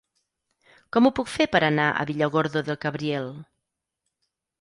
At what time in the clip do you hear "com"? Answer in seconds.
0.95-1.07